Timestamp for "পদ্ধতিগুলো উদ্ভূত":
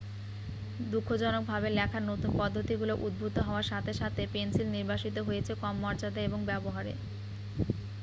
2.39-3.35